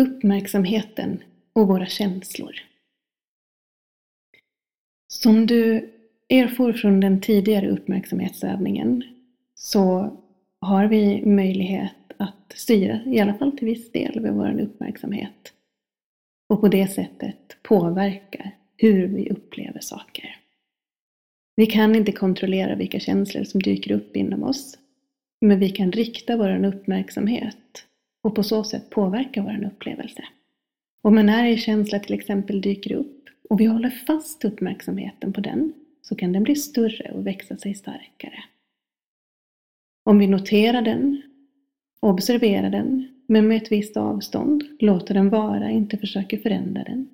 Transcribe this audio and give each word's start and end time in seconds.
uppmärksamheten 0.00 1.22
och 1.52 1.68
våra 1.68 1.86
känslor. 1.86 2.56
Som 5.06 5.46
du 5.46 5.90
erfor 6.28 6.72
från 6.72 7.00
den 7.00 7.20
tidigare 7.20 7.70
uppmärksamhetsövningen 7.70 9.04
så 9.54 10.16
har 10.60 10.86
vi 10.86 11.26
möjlighet 11.26 12.12
att 12.16 12.52
styra, 12.54 13.00
i 13.06 13.20
alla 13.20 13.34
fall 13.34 13.58
till 13.58 13.66
viss 13.68 13.92
del, 13.92 14.20
med 14.20 14.34
vår 14.34 14.60
uppmärksamhet. 14.60 15.52
Och 16.48 16.60
på 16.60 16.68
det 16.68 16.88
sättet 16.88 17.56
påverka 17.62 18.50
hur 18.76 19.06
vi 19.06 19.30
upplever 19.30 19.80
saker. 19.80 20.36
Vi 21.56 21.66
kan 21.66 21.94
inte 21.94 22.12
kontrollera 22.12 22.74
vilka 22.74 23.00
känslor 23.00 23.44
som 23.44 23.62
dyker 23.62 23.92
upp 23.92 24.16
inom 24.16 24.42
oss, 24.42 24.78
men 25.40 25.58
vi 25.58 25.70
kan 25.70 25.92
rikta 25.92 26.36
vår 26.36 26.64
uppmärksamhet 26.64 27.86
och 28.22 28.34
på 28.34 28.42
så 28.42 28.64
sätt 28.64 28.90
påverka 28.90 29.42
vår 29.42 29.64
upplevelse. 29.66 30.24
Om 31.02 31.18
en 31.18 31.28
arg 31.28 31.56
känsla 31.58 31.98
till 31.98 32.14
exempel 32.14 32.60
dyker 32.60 32.92
upp 32.92 33.28
och 33.50 33.60
vi 33.60 33.64
håller 33.64 33.90
fast 33.90 34.44
uppmärksamheten 34.44 35.32
på 35.32 35.40
den 35.40 35.72
så 36.02 36.14
kan 36.14 36.32
den 36.32 36.42
bli 36.42 36.56
större 36.56 37.12
och 37.12 37.26
växa 37.26 37.56
sig 37.56 37.74
starkare. 37.74 38.44
Om 40.04 40.18
vi 40.18 40.26
noterar 40.26 40.82
den, 40.82 41.22
observerar 42.00 42.70
den, 42.70 43.08
men 43.26 43.48
med 43.48 43.56
ett 43.56 43.72
visst 43.72 43.96
avstånd, 43.96 44.64
låter 44.78 45.14
den 45.14 45.30
vara, 45.30 45.70
inte 45.70 45.96
försöker 45.96 46.38
förändra 46.38 46.84
den, 46.84 47.08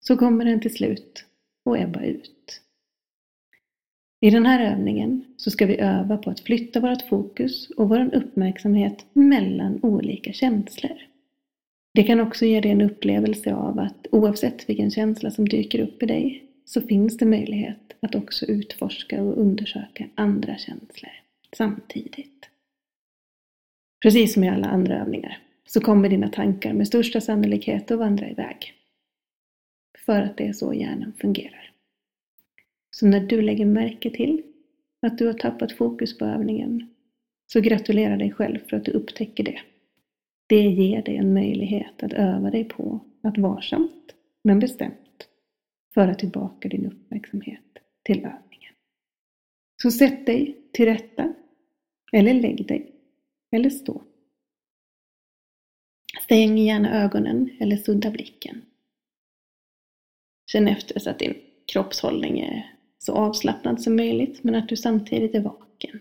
så 0.00 0.16
kommer 0.16 0.44
den 0.44 0.60
till 0.60 0.74
slut 0.74 1.24
att 1.70 1.78
ebba 1.78 2.02
ut. 2.02 2.60
I 4.24 4.30
den 4.30 4.46
här 4.46 4.72
övningen 4.72 5.24
så 5.36 5.50
ska 5.50 5.66
vi 5.66 5.78
öva 5.78 6.16
på 6.16 6.30
att 6.30 6.40
flytta 6.40 6.80
vårt 6.80 7.08
fokus 7.08 7.70
och 7.70 7.88
vår 7.88 8.14
uppmärksamhet 8.14 9.06
mellan 9.12 9.80
olika 9.82 10.32
känslor. 10.32 10.98
Det 11.94 12.02
kan 12.02 12.20
också 12.20 12.44
ge 12.46 12.60
dig 12.60 12.70
en 12.70 12.80
upplevelse 12.80 13.54
av 13.54 13.78
att 13.78 14.06
oavsett 14.10 14.68
vilken 14.68 14.90
känsla 14.90 15.30
som 15.30 15.48
dyker 15.48 15.80
upp 15.80 16.02
i 16.02 16.06
dig 16.06 16.44
så 16.64 16.80
finns 16.80 17.16
det 17.16 17.26
möjlighet 17.26 17.92
att 18.00 18.14
också 18.14 18.46
utforska 18.46 19.22
och 19.22 19.38
undersöka 19.38 20.08
andra 20.14 20.56
känslor 20.56 21.12
samtidigt. 21.56 22.48
Precis 24.02 24.34
som 24.34 24.44
i 24.44 24.48
alla 24.48 24.68
andra 24.68 25.00
övningar 25.00 25.38
så 25.66 25.80
kommer 25.80 26.08
dina 26.08 26.28
tankar 26.28 26.72
med 26.72 26.86
största 26.86 27.20
sannolikhet 27.20 27.90
att 27.90 27.98
vandra 27.98 28.28
iväg. 28.30 28.72
För 30.06 30.22
att 30.22 30.36
det 30.36 30.46
är 30.46 30.52
så 30.52 30.74
hjärnan 30.74 31.12
fungerar. 31.18 31.61
Så 32.96 33.06
när 33.06 33.20
du 33.20 33.42
lägger 33.42 33.66
märke 33.66 34.10
till 34.10 34.42
att 35.02 35.18
du 35.18 35.26
har 35.26 35.34
tappat 35.34 35.72
fokus 35.72 36.18
på 36.18 36.24
övningen 36.24 36.94
så 37.52 37.60
gratulera 37.60 38.16
dig 38.16 38.32
själv 38.32 38.58
för 38.58 38.76
att 38.76 38.84
du 38.84 38.90
upptäcker 38.90 39.44
det. 39.44 39.60
Det 40.46 40.62
ger 40.62 41.02
dig 41.02 41.16
en 41.16 41.34
möjlighet 41.34 42.02
att 42.02 42.12
öva 42.12 42.50
dig 42.50 42.64
på 42.64 43.00
att 43.22 43.38
varsamt 43.38 44.14
men 44.44 44.58
bestämt 44.58 45.28
föra 45.94 46.14
tillbaka 46.14 46.68
din 46.68 46.86
uppmärksamhet 46.86 47.78
till 48.02 48.18
övningen. 48.18 48.74
Så 49.82 49.90
sätt 49.90 50.26
dig 50.26 50.58
till 50.72 50.84
rätta 50.84 51.34
eller 52.12 52.34
lägg 52.34 52.66
dig 52.66 52.92
eller 53.50 53.70
stå. 53.70 54.02
Stäng 56.24 56.58
gärna 56.58 57.02
ögonen 57.02 57.50
eller 57.60 57.76
sudda 57.76 58.10
blicken. 58.10 58.62
Känn 60.46 60.68
efter 60.68 61.00
så 61.00 61.10
att 61.10 61.18
din 61.18 61.34
kroppshållning 61.66 62.40
är 62.40 62.76
så 63.02 63.12
avslappnad 63.12 63.82
som 63.82 63.96
möjligt 63.96 64.44
men 64.44 64.54
att 64.54 64.68
du 64.68 64.76
samtidigt 64.76 65.34
är 65.34 65.40
vaken. 65.40 66.00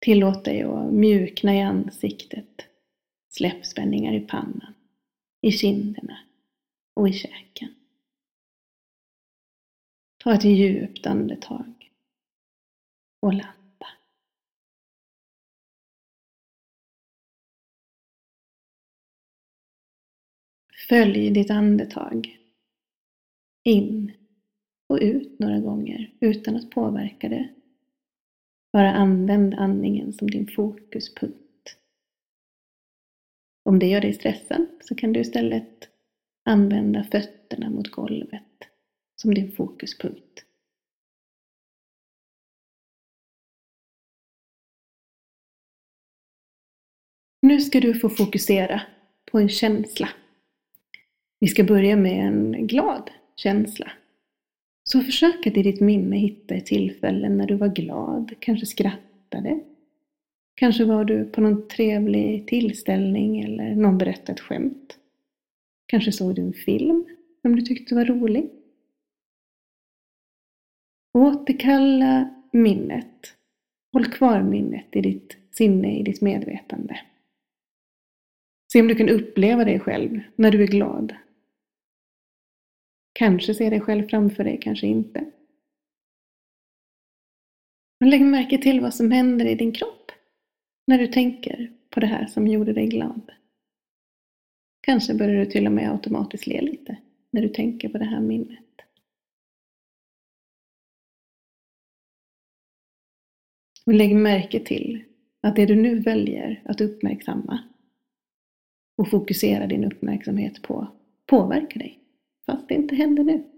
Tillåt 0.00 0.44
dig 0.44 0.62
att 0.62 0.92
mjukna 0.92 1.54
i 1.54 1.60
ansiktet. 1.60 2.66
Släpp 3.28 3.66
spänningar 3.66 4.12
i 4.12 4.20
pannan, 4.20 4.74
i 5.40 5.52
kinderna 5.52 6.18
och 6.94 7.08
i 7.08 7.12
käken. 7.12 7.74
Ta 10.18 10.34
ett 10.34 10.44
djupt 10.44 11.06
andetag 11.06 11.90
och 13.20 13.32
landa. 13.32 13.88
Följ 20.88 21.30
ditt 21.30 21.50
andetag 21.50 22.41
in 23.64 24.12
och 24.88 24.98
ut 25.02 25.38
några 25.38 25.60
gånger 25.60 26.12
utan 26.20 26.56
att 26.56 26.70
påverka 26.70 27.28
det. 27.28 27.48
Bara 28.72 28.92
använd 28.92 29.54
andningen 29.54 30.12
som 30.12 30.30
din 30.30 30.46
fokuspunkt. 30.46 31.76
Om 33.64 33.78
det 33.78 33.86
gör 33.86 34.00
dig 34.00 34.12
stressad 34.12 34.66
så 34.80 34.94
kan 34.94 35.12
du 35.12 35.20
istället 35.20 35.88
använda 36.44 37.04
fötterna 37.04 37.70
mot 37.70 37.90
golvet 37.90 38.68
som 39.16 39.34
din 39.34 39.52
fokuspunkt. 39.52 40.44
Nu 47.42 47.60
ska 47.60 47.80
du 47.80 47.94
få 47.94 48.08
fokusera 48.08 48.82
på 49.30 49.38
en 49.38 49.48
känsla. 49.48 50.08
Vi 51.40 51.48
ska 51.48 51.64
börja 51.64 51.96
med 51.96 52.26
en 52.26 52.66
glad 52.66 53.10
känsla. 53.36 53.92
Så 54.84 55.00
försök 55.00 55.46
att 55.46 55.56
i 55.56 55.62
ditt 55.62 55.80
minne 55.80 56.16
hitta 56.16 56.54
ett 56.54 56.66
tillfälle 56.66 57.28
när 57.28 57.46
du 57.46 57.54
var 57.54 57.68
glad, 57.68 58.34
kanske 58.38 58.66
skrattade. 58.66 59.60
Kanske 60.54 60.84
var 60.84 61.04
du 61.04 61.24
på 61.24 61.40
någon 61.40 61.68
trevlig 61.68 62.46
tillställning 62.46 63.40
eller 63.40 63.74
någon 63.74 63.98
berättade 63.98 64.32
ett 64.32 64.40
skämt. 64.40 64.98
Kanske 65.86 66.12
såg 66.12 66.34
du 66.34 66.42
en 66.42 66.52
film 66.52 67.04
som 67.42 67.56
du 67.56 67.62
tyckte 67.62 67.94
var 67.94 68.04
rolig. 68.04 68.50
Återkalla 71.18 72.34
minnet. 72.52 73.36
Håll 73.92 74.06
kvar 74.06 74.42
minnet 74.42 74.86
i 74.96 75.00
ditt 75.00 75.36
sinne, 75.50 75.98
i 75.98 76.02
ditt 76.02 76.20
medvetande. 76.20 77.00
Se 78.72 78.80
om 78.80 78.88
du 78.88 78.94
kan 78.94 79.08
uppleva 79.08 79.64
dig 79.64 79.80
själv 79.80 80.20
när 80.36 80.50
du 80.50 80.62
är 80.62 80.66
glad, 80.66 81.14
Kanske 83.22 83.54
ser 83.54 83.70
dig 83.70 83.80
själv 83.80 84.08
framför 84.08 84.44
dig, 84.44 84.58
kanske 84.62 84.86
inte. 84.86 85.30
Men 88.00 88.10
lägg 88.10 88.22
märke 88.22 88.58
till 88.58 88.80
vad 88.80 88.94
som 88.94 89.10
händer 89.10 89.46
i 89.46 89.54
din 89.54 89.72
kropp 89.72 90.12
när 90.86 90.98
du 90.98 91.06
tänker 91.06 91.72
på 91.90 92.00
det 92.00 92.06
här 92.06 92.26
som 92.26 92.46
gjorde 92.46 92.72
dig 92.72 92.86
glad. 92.86 93.32
Kanske 94.80 95.14
börjar 95.14 95.44
du 95.44 95.50
till 95.50 95.66
och 95.66 95.72
med 95.72 95.90
automatiskt 95.90 96.46
le 96.46 96.60
lite 96.60 96.96
när 97.30 97.42
du 97.42 97.48
tänker 97.48 97.88
på 97.88 97.98
det 97.98 98.04
här 98.04 98.20
minnet. 98.20 98.64
Och 103.86 103.94
lägg 103.94 104.16
märke 104.16 104.60
till 104.60 105.04
att 105.40 105.56
det 105.56 105.66
du 105.66 105.76
nu 105.76 105.98
väljer 105.98 106.62
att 106.64 106.80
uppmärksamma 106.80 107.58
och 108.96 109.10
fokusera 109.10 109.66
din 109.66 109.84
uppmärksamhet 109.84 110.62
på 110.62 110.88
påverkar 111.26 111.78
dig 111.78 112.01
fast 112.46 112.68
det 112.68 112.74
inte 112.74 112.94
händer 112.94 113.24
nu. 113.24 113.48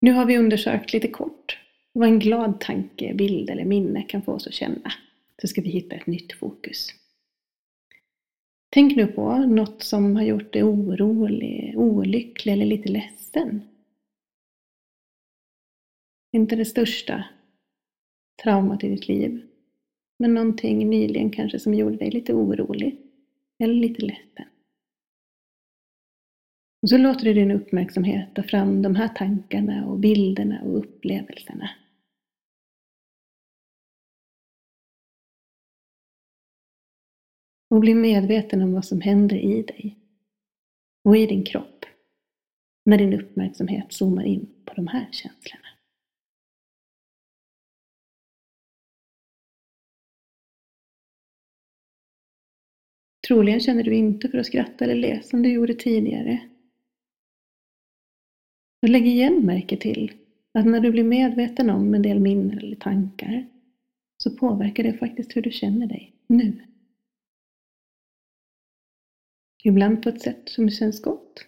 Nu 0.00 0.12
har 0.12 0.26
vi 0.26 0.38
undersökt 0.38 0.92
lite 0.92 1.08
kort 1.08 1.58
vad 1.92 2.08
en 2.08 2.18
glad 2.18 2.60
tanke, 2.60 3.14
bild 3.14 3.50
eller 3.50 3.64
minne 3.64 4.02
kan 4.02 4.22
få 4.22 4.32
oss 4.32 4.46
att 4.46 4.54
känna. 4.54 4.92
Så 5.40 5.48
ska 5.48 5.60
vi 5.60 5.68
hitta 5.68 5.96
ett 5.96 6.06
nytt 6.06 6.32
fokus. 6.32 6.88
Tänk 8.70 8.96
nu 8.96 9.06
på 9.06 9.38
något 9.38 9.82
som 9.82 10.16
har 10.16 10.22
gjort 10.22 10.52
dig 10.52 10.62
orolig, 10.62 11.74
olycklig 11.76 12.52
eller 12.52 12.66
lite 12.66 12.88
ledsen. 12.88 13.62
Inte 16.32 16.56
det 16.56 16.64
största 16.64 17.24
traumat 18.42 18.84
i 18.84 18.88
ditt 18.88 19.08
liv, 19.08 19.46
men 20.18 20.34
någonting 20.34 20.90
nyligen 20.90 21.30
kanske 21.30 21.58
som 21.58 21.74
gjorde 21.74 21.96
dig 21.96 22.10
lite 22.10 22.34
orolig 22.34 22.98
eller 23.58 23.74
lite 23.74 24.02
ledsen. 24.02 24.46
Och 26.82 26.88
så 26.88 26.98
låter 26.98 27.24
du 27.24 27.34
din 27.34 27.50
uppmärksamhet 27.50 28.34
ta 28.34 28.42
fram 28.42 28.82
de 28.82 28.96
här 28.96 29.08
tankarna 29.08 29.86
och 29.86 29.98
bilderna 29.98 30.62
och 30.62 30.78
upplevelserna. 30.78 31.70
Och 37.70 37.80
bli 37.80 37.94
medveten 37.94 38.62
om 38.62 38.72
vad 38.72 38.84
som 38.84 39.00
händer 39.00 39.36
i 39.36 39.62
dig 39.62 39.98
och 41.04 41.16
i 41.16 41.26
din 41.26 41.44
kropp 41.44 41.84
när 42.84 42.98
din 42.98 43.20
uppmärksamhet 43.20 43.92
zoomar 43.92 44.24
in 44.24 44.46
på 44.64 44.74
de 44.74 44.86
här 44.86 45.08
känslorna. 45.12 45.65
Troligen 53.26 53.60
känner 53.60 53.82
du 53.82 53.94
inte 53.94 54.28
för 54.28 54.38
att 54.38 54.46
skratta 54.46 54.84
eller 54.84 54.94
le 54.94 55.22
som 55.22 55.42
du 55.42 55.52
gjorde 55.52 55.74
tidigare. 55.74 56.48
Och 58.82 58.88
lägg 58.88 59.06
igen 59.06 59.46
märke 59.46 59.76
till 59.76 60.12
att 60.52 60.66
när 60.66 60.80
du 60.80 60.90
blir 60.90 61.04
medveten 61.04 61.70
om 61.70 61.94
en 61.94 62.02
del 62.02 62.20
minnen 62.20 62.58
eller 62.58 62.76
tankar 62.76 63.46
så 64.18 64.36
påverkar 64.36 64.82
det 64.82 64.92
faktiskt 64.92 65.36
hur 65.36 65.42
du 65.42 65.50
känner 65.50 65.86
dig 65.86 66.14
nu. 66.26 66.66
Ibland 69.64 70.02
på 70.02 70.08
ett 70.08 70.22
sätt 70.22 70.48
som 70.48 70.70
känns 70.70 71.02
gott, 71.02 71.46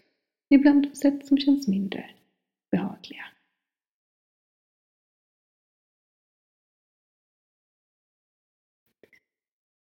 ibland 0.51 0.83
på 0.83 0.89
ett 0.89 0.97
sätt 0.97 1.27
som 1.27 1.39
känns 1.39 1.69
mindre 1.69 2.11
behagliga. 2.71 3.25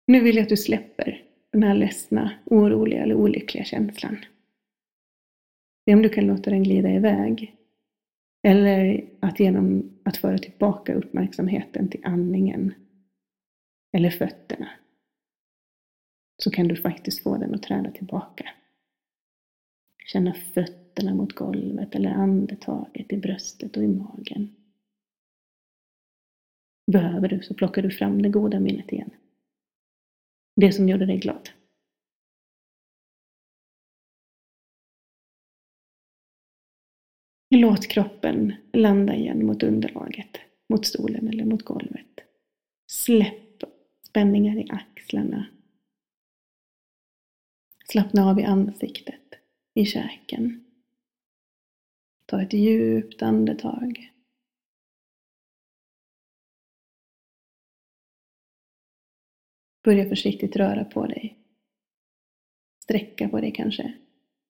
Nu 0.08 0.20
vill 0.20 0.36
jag 0.36 0.44
att 0.44 0.50
du 0.50 0.58
släpper 0.58 1.23
den 1.54 1.64
här 1.64 1.76
ledsna, 1.76 2.32
oroliga 2.46 3.04
eller 3.04 3.16
olyckliga 3.16 3.64
känslan. 3.64 4.18
Se 5.86 5.94
om 5.94 6.02
du 6.02 6.10
kan 6.10 6.28
låta 6.28 6.50
den 6.50 6.64
glida 6.64 6.92
iväg. 6.92 7.56
Eller 8.48 9.06
att 9.20 9.40
genom 9.40 9.92
att 10.04 10.18
föra 10.18 10.38
tillbaka 10.38 10.94
uppmärksamheten 10.94 11.90
till 11.90 12.02
andningen 12.04 12.74
eller 13.98 14.10
fötterna 14.10 14.70
så 16.38 16.52
kan 16.52 16.68
du 16.68 16.76
faktiskt 16.76 17.24
få 17.24 17.38
den 17.38 17.56
att 17.56 17.64
träda 17.64 17.92
tillbaka. 17.92 18.50
Känna 20.06 20.34
fötterna 20.34 21.14
mot 21.14 21.34
golvet 21.34 21.96
eller 21.96 22.10
andetaget 22.10 23.14
i 23.14 23.18
bröstet 23.18 23.78
och 23.78 23.84
i 23.84 23.88
magen. 23.88 24.56
Behöver 26.92 27.28
du 27.28 27.42
så 27.42 27.54
plockar 27.54 27.82
du 27.82 27.92
fram 27.92 28.22
det 28.22 28.30
goda 28.30 28.60
minnet 28.60 28.92
igen. 28.92 29.12
Det 30.56 30.74
som 30.74 30.90
gjorde 30.90 31.06
dig 31.06 31.18
glad. 31.18 31.50
Låt 37.50 37.88
kroppen 37.88 38.54
landa 38.74 39.16
igen 39.16 39.46
mot 39.46 39.64
underlaget, 39.64 40.38
mot 40.70 40.86
stolen 40.86 41.28
eller 41.28 41.46
mot 41.46 41.64
golvet. 41.64 42.20
Släpp 42.88 43.64
spänningar 44.02 44.58
i 44.58 44.68
axlarna. 44.70 45.46
Slappna 47.90 48.30
av 48.30 48.40
i 48.40 48.44
ansiktet, 48.44 49.36
i 49.74 49.86
käken. 49.86 50.66
Ta 52.26 52.42
ett 52.42 52.54
djupt 52.54 53.22
andetag. 53.22 54.13
Börja 59.84 60.10
försiktigt 60.10 60.56
röra 60.56 60.86
på 60.86 61.06
dig. 61.06 61.38
Sträcka 62.84 63.30
på 63.30 63.42
dig 63.42 63.52
kanske 63.52 63.94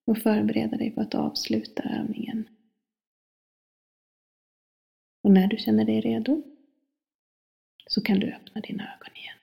och 0.06 0.18
förbereda 0.18 0.78
dig 0.78 0.92
på 0.92 1.02
att 1.02 1.16
avsluta 1.16 1.84
övningen. 1.84 2.50
Och 5.24 5.32
när 5.32 5.48
du 5.48 5.58
känner 5.58 5.86
dig 5.86 6.02
redo 6.02 6.44
så 7.88 8.02
kan 8.02 8.20
du 8.20 8.34
öppna 8.34 8.62
dina 8.62 8.84
ögon 8.96 9.16
igen. 9.16 9.38